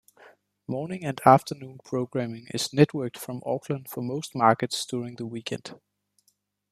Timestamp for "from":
3.19-3.43